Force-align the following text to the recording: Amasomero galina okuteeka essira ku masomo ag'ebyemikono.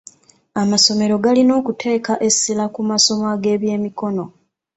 Amasomero 0.61 1.15
galina 1.23 1.51
okuteeka 1.59 2.13
essira 2.27 2.65
ku 2.73 2.81
masomo 2.89 3.25
ag'ebyemikono. 3.33 4.25